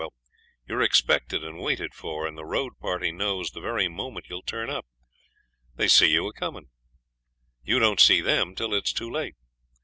[0.01, 0.13] Well,
[0.67, 4.67] you're expected and waited for, and the road party knows the very moment you'll turn
[4.67, 4.87] up.
[5.75, 6.71] They see you a coming.
[7.61, 9.35] You don't see them till it's too late.